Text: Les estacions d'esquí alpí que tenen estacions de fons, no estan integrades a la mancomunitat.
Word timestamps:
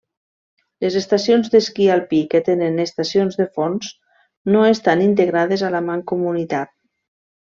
Les 0.85 0.95
estacions 0.99 1.51
d'esquí 1.55 1.85
alpí 1.95 2.21
que 2.31 2.41
tenen 2.47 2.79
estacions 2.85 3.37
de 3.43 3.47
fons, 3.59 3.91
no 4.55 4.63
estan 4.69 5.05
integrades 5.09 5.67
a 5.69 5.73
la 5.77 5.85
mancomunitat. 5.91 6.73